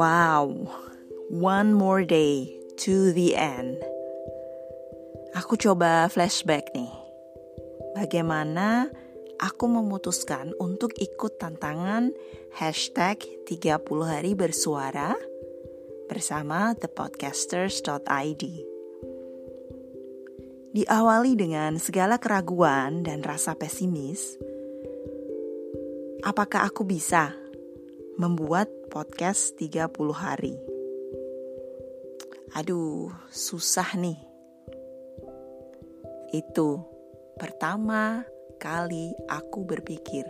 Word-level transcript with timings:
Wow, 0.00 0.64
one 1.28 1.76
more 1.76 2.08
day 2.08 2.56
to 2.88 3.12
the 3.12 3.36
end. 3.36 3.84
Aku 5.36 5.60
coba 5.60 6.08
flashback 6.08 6.72
nih. 6.72 6.88
Bagaimana 7.92 8.88
aku 9.36 9.68
memutuskan 9.68 10.56
untuk 10.56 10.96
ikut 10.96 11.36
tantangan 11.36 12.16
hashtag 12.56 13.20
30 13.44 13.76
hari 14.00 14.32
bersuara 14.32 15.20
bersama 16.08 16.72
thepodcasters.id. 16.80 18.44
Diawali 20.80 21.32
dengan 21.36 21.76
segala 21.76 22.16
keraguan 22.16 23.04
dan 23.04 23.20
rasa 23.20 23.52
pesimis, 23.52 24.40
apakah 26.24 26.72
aku 26.72 26.88
bisa 26.88 27.36
membuat 28.16 28.79
podcast 28.90 29.54
30 29.54 29.86
hari. 30.10 30.58
Aduh, 32.58 33.14
susah 33.30 33.94
nih. 33.94 34.18
Itu 36.34 36.82
pertama 37.38 38.26
kali 38.58 39.14
aku 39.30 39.62
berpikir, 39.62 40.26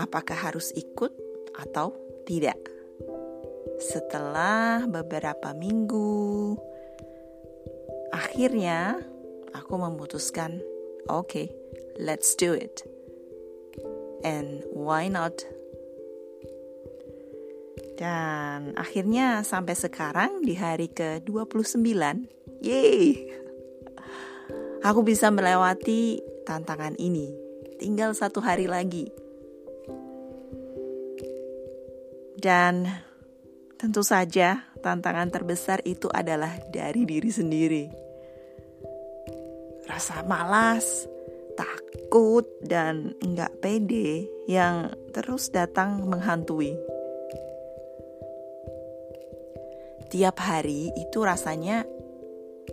apakah 0.00 0.40
harus 0.40 0.72
ikut 0.72 1.12
atau 1.60 1.92
tidak. 2.24 2.56
Setelah 3.76 4.88
beberapa 4.88 5.52
minggu, 5.52 6.56
akhirnya 8.08 9.04
aku 9.52 9.76
memutuskan, 9.76 10.64
oke, 11.12 11.28
okay, 11.28 11.46
let's 12.00 12.32
do 12.32 12.56
it. 12.56 12.88
And 14.24 14.64
why 14.72 15.08
not 15.08 15.59
dan 18.00 18.72
akhirnya 18.80 19.44
sampai 19.44 19.76
sekarang 19.76 20.40
di 20.40 20.56
hari 20.56 20.88
ke-29, 20.88 21.84
yeay! 22.64 23.28
Aku 24.80 25.04
bisa 25.04 25.28
melewati 25.28 26.16
tantangan 26.48 26.96
ini. 26.96 27.28
Tinggal 27.76 28.16
satu 28.16 28.40
hari 28.40 28.64
lagi. 28.64 29.04
Dan 32.40 32.88
tentu 33.76 34.00
saja 34.00 34.64
tantangan 34.80 35.28
terbesar 35.28 35.84
itu 35.84 36.08
adalah 36.08 36.56
dari 36.72 37.04
diri 37.04 37.28
sendiri. 37.28 37.84
Rasa 39.84 40.24
malas, 40.24 41.04
takut, 41.52 42.48
dan 42.64 43.12
nggak 43.20 43.60
pede 43.60 44.24
yang 44.48 44.88
terus 45.12 45.52
datang 45.52 46.08
menghantui. 46.08 46.89
Tiap 50.10 50.42
hari 50.42 50.90
itu 50.98 51.22
rasanya 51.22 51.86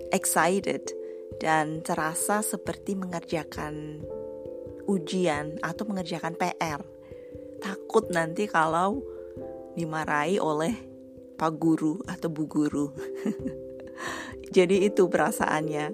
excited 0.10 0.90
dan 1.38 1.86
terasa 1.86 2.42
seperti 2.42 2.98
mengerjakan 2.98 4.02
ujian 4.90 5.62
atau 5.62 5.86
mengerjakan 5.86 6.34
PR. 6.34 6.82
Takut 7.62 8.10
nanti 8.10 8.50
kalau 8.50 9.06
dimarahi 9.78 10.42
oleh 10.42 10.74
pak 11.38 11.54
guru 11.62 12.02
atau 12.10 12.34
bu 12.34 12.50
guru. 12.50 12.90
Jadi 14.56 14.90
itu 14.90 15.06
perasaannya 15.06 15.94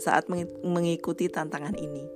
saat 0.00 0.32
mengikuti 0.64 1.28
tantangan 1.28 1.76
ini. 1.76 2.08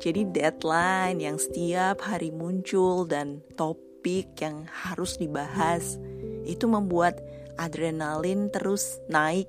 Jadi 0.00 0.28
deadline 0.28 1.20
yang 1.20 1.36
setiap 1.40 2.04
hari 2.04 2.32
muncul 2.32 3.04
dan 3.08 3.44
topik 3.56 4.36
yang 4.40 4.64
harus 4.68 5.20
dibahas 5.20 6.00
itu 6.44 6.68
membuat 6.68 7.20
adrenalin 7.60 8.48
terus 8.48 9.00
naik 9.10 9.48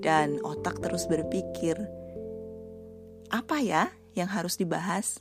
dan 0.00 0.40
otak 0.40 0.80
terus 0.80 1.04
berpikir, 1.04 1.76
apa 3.28 3.60
ya 3.60 3.92
yang 4.16 4.28
harus 4.28 4.56
dibahas? 4.56 5.20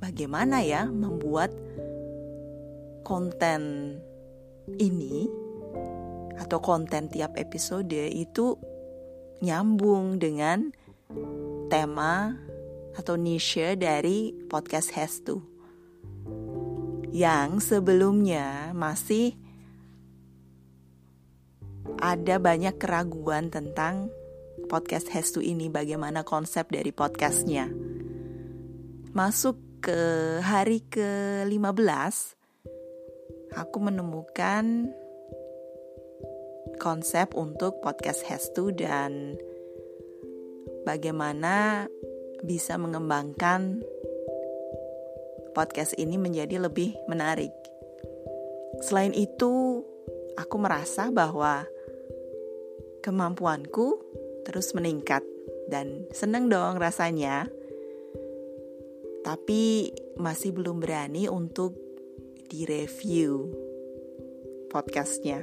Bagaimana 0.00 0.60
ya 0.66 0.84
membuat 0.88 1.54
konten 3.06 3.96
ini 4.80 5.30
atau 6.40 6.58
konten 6.58 7.06
tiap 7.06 7.38
episode 7.38 7.94
itu 7.94 8.58
nyambung 9.42 10.18
dengan 10.18 10.74
tema 11.70 12.34
atau 12.98 13.16
niche 13.16 13.78
dari 13.78 14.34
podcast 14.50 14.92
Has 14.96 15.22
To 15.24 15.40
yang 17.12 17.60
sebelumnya 17.60 18.72
masih 18.72 19.36
ada 22.02 22.38
banyak 22.42 22.78
keraguan 22.78 23.50
tentang 23.50 24.10
podcast 24.66 25.10
Hestu 25.10 25.42
ini, 25.42 25.70
bagaimana 25.70 26.22
konsep 26.26 26.70
dari 26.70 26.90
podcastnya. 26.90 27.70
Masuk 29.12 29.58
ke 29.82 30.00
hari 30.40 30.86
ke-15, 30.86 32.14
aku 33.58 33.78
menemukan 33.82 34.94
konsep 36.78 37.34
untuk 37.34 37.78
podcast 37.82 38.26
Hestu 38.26 38.70
dan 38.74 39.38
bagaimana 40.86 41.86
bisa 42.42 42.74
mengembangkan 42.78 43.82
podcast 45.54 45.94
ini 46.00 46.18
menjadi 46.18 46.58
lebih 46.58 46.96
menarik. 47.06 47.52
Selain 48.82 49.12
itu, 49.14 49.84
aku 50.34 50.56
merasa 50.56 51.12
bahwa 51.12 51.68
kemampuanku 53.02 53.98
terus 54.46 54.72
meningkat 54.72 55.26
dan 55.66 56.06
seneng 56.14 56.46
dong 56.46 56.78
rasanya. 56.78 57.50
Tapi 59.22 59.90
masih 60.18 60.50
belum 60.54 60.82
berani 60.82 61.30
untuk 61.30 61.78
direview 62.50 63.50
podcastnya. 64.70 65.42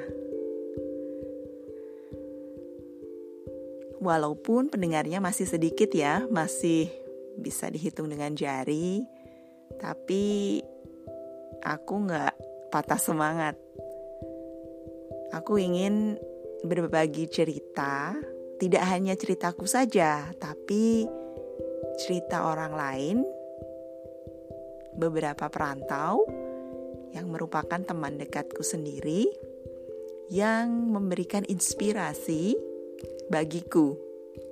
Walaupun 3.99 4.71
pendengarnya 4.71 5.19
masih 5.19 5.43
sedikit 5.43 5.91
ya, 5.91 6.23
masih 6.31 6.87
bisa 7.35 7.67
dihitung 7.67 8.07
dengan 8.07 8.31
jari, 8.35 9.03
tapi 9.79 10.59
aku 11.63 11.93
nggak 12.07 12.33
patah 12.71 12.99
semangat. 12.99 13.55
Aku 15.35 15.59
ingin 15.59 16.15
berbagi 16.63 17.29
cerita, 17.31 18.15
tidak 18.59 18.83
hanya 18.91 19.15
ceritaku 19.15 19.63
saja, 19.63 20.27
tapi 20.35 21.07
cerita 21.99 22.47
orang 22.47 22.73
lain, 22.75 23.17
beberapa 24.99 25.47
perantau 25.47 26.27
yang 27.15 27.31
merupakan 27.31 27.79
teman 27.81 28.19
dekatku 28.19 28.61
sendiri 28.61 29.25
yang 30.29 30.91
memberikan 30.93 31.47
inspirasi 31.47 32.53
bagiku. 33.31 33.97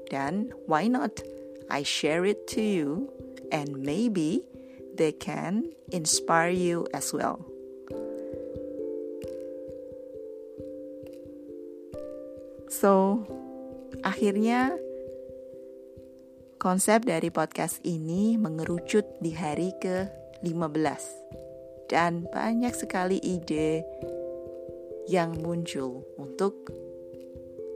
Dan 0.08 0.56
why 0.66 0.88
not? 0.88 1.22
I 1.68 1.84
share 1.84 2.24
it 2.24 2.48
to 2.56 2.64
you 2.64 3.12
and 3.52 3.84
maybe 3.84 4.48
they 4.96 5.12
can 5.12 5.76
inspire 5.92 6.50
you 6.50 6.88
as 6.96 7.12
well. 7.12 7.44
So, 12.68 13.24
akhirnya 14.04 14.76
konsep 16.60 17.08
dari 17.08 17.32
podcast 17.32 17.80
ini 17.88 18.36
mengerucut 18.36 19.08
di 19.24 19.32
hari 19.32 19.72
ke-15 19.80 21.04
dan 21.88 22.28
banyak 22.28 22.76
sekali 22.76 23.24
ide 23.24 23.88
yang 25.08 25.40
muncul 25.40 26.04
untuk 26.20 26.68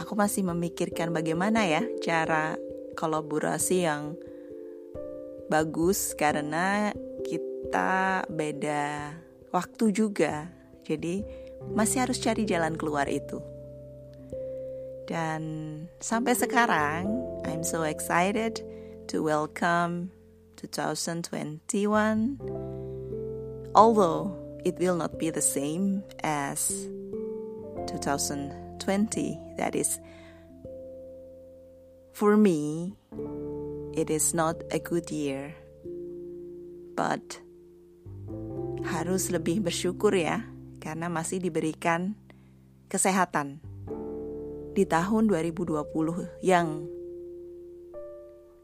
aku 0.00 0.18
masih 0.18 0.42
memikirkan 0.48 1.14
bagaimana 1.14 1.68
ya 1.68 1.82
cara 2.02 2.56
kolaborasi 2.98 3.86
yang 3.86 4.18
bagus 5.46 6.14
karena 6.18 6.90
kita 7.22 8.24
beda 8.26 9.14
waktu 9.54 9.84
juga. 9.94 10.50
Jadi 10.86 11.22
masih 11.70 12.08
harus 12.08 12.18
cari 12.18 12.42
jalan 12.48 12.74
keluar 12.74 13.06
itu. 13.06 13.38
Dan 15.10 15.42
sampai 15.98 16.38
sekarang 16.38 17.06
I'm 17.46 17.66
so 17.66 17.82
excited 17.82 18.62
to 19.10 19.26
welcome 19.26 20.14
2021. 20.60 22.36
Although 23.72 24.36
it 24.64 24.76
will 24.76 24.96
not 24.96 25.16
be 25.16 25.32
the 25.32 25.40
same 25.40 26.04
as 26.20 26.68
2020, 27.88 29.40
that 29.56 29.72
is, 29.72 29.96
for 32.12 32.36
me, 32.36 32.92
it 33.96 34.12
is 34.12 34.36
not 34.36 34.60
a 34.68 34.78
good 34.78 35.08
year, 35.08 35.56
but 36.92 37.40
harus 38.84 39.32
lebih 39.32 39.64
bersyukur 39.64 40.12
ya, 40.12 40.44
karena 40.84 41.08
masih 41.08 41.40
diberikan 41.40 42.20
kesehatan 42.92 43.64
di 44.76 44.84
tahun 44.84 45.26
2020 45.26 45.82
yang 46.44 46.84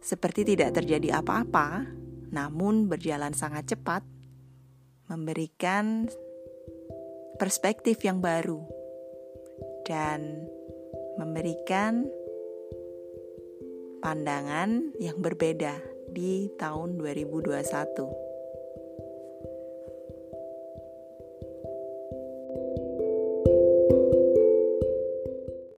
seperti 0.07 0.47
tidak 0.47 0.79
terjadi 0.79 1.19
apa-apa, 1.19 1.83
namun 2.31 2.87
berjalan 2.87 3.35
sangat 3.35 3.75
cepat, 3.75 4.07
memberikan 5.11 6.07
perspektif 7.43 7.99
yang 8.07 8.23
baru 8.23 8.63
dan 9.83 10.47
memberikan 11.19 12.07
pandangan 13.99 14.95
yang 15.03 15.19
berbeda 15.19 15.75
di 16.15 16.55
tahun 16.55 17.03
2021. 17.03 18.26